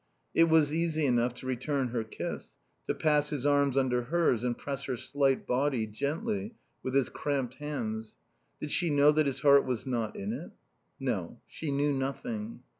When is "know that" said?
8.89-9.27